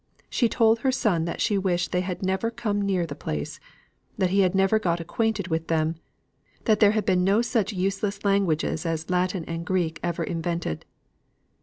[0.31, 3.59] She told her son that she wished they had never come near the place;
[4.17, 5.93] that he had never got acquainted with them;
[6.65, 10.85] that there had been no such useless languages as Latin and Greek ever invented.